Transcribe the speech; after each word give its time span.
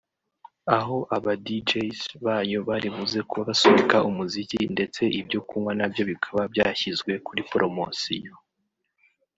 aho 0.77 0.97
aba 1.15 1.33
Djz 1.45 1.99
bayo 2.25 2.59
bari 2.69 2.87
buze 2.95 3.19
kuba 3.29 3.41
basunika 3.49 3.97
umuziki 4.09 4.57
ndetse 4.75 5.01
ibyo 5.19 5.39
kunywa 5.47 5.71
nabyo 5.79 6.01
bikaba 6.09 6.41
byashyizwe 6.53 7.11
kuri 7.25 7.41
poromosiyo 7.49 8.33